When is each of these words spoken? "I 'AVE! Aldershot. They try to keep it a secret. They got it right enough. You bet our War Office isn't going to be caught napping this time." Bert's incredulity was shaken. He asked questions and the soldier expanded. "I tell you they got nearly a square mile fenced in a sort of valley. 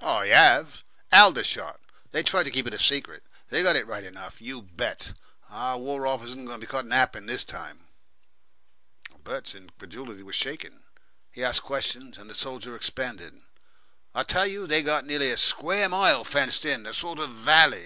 "I 0.00 0.24
'AVE! 0.32 0.82
Aldershot. 1.12 1.78
They 2.10 2.24
try 2.24 2.42
to 2.42 2.50
keep 2.50 2.66
it 2.66 2.74
a 2.74 2.80
secret. 2.80 3.22
They 3.50 3.62
got 3.62 3.76
it 3.76 3.86
right 3.86 4.02
enough. 4.02 4.40
You 4.40 4.60
bet 4.62 5.12
our 5.48 5.78
War 5.78 6.04
Office 6.04 6.30
isn't 6.30 6.46
going 6.46 6.58
to 6.60 6.66
be 6.66 6.68
caught 6.68 6.84
napping 6.84 7.26
this 7.26 7.44
time." 7.44 7.86
Bert's 9.22 9.54
incredulity 9.54 10.24
was 10.24 10.34
shaken. 10.34 10.82
He 11.30 11.44
asked 11.44 11.62
questions 11.62 12.18
and 12.18 12.28
the 12.28 12.34
soldier 12.34 12.74
expanded. 12.74 13.40
"I 14.12 14.24
tell 14.24 14.46
you 14.48 14.66
they 14.66 14.82
got 14.82 15.06
nearly 15.06 15.30
a 15.30 15.38
square 15.38 15.88
mile 15.88 16.24
fenced 16.24 16.64
in 16.64 16.86
a 16.86 16.92
sort 16.92 17.20
of 17.20 17.30
valley. 17.30 17.82